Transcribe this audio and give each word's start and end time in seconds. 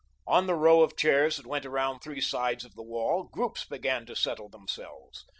On 0.25 0.47
the 0.47 0.55
row 0.55 0.81
of 0.81 0.97
chairs 0.97 1.37
that 1.37 1.45
went 1.45 1.63
around 1.63 1.99
three 1.99 2.21
sides 2.21 2.65
of 2.65 2.73
the 2.73 2.81
wall 2.81 3.21
groups 3.23 3.65
began 3.65 4.07
to 4.07 4.15
settle 4.15 4.49
themselves. 4.49 5.27